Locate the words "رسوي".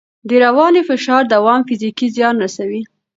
2.43-2.81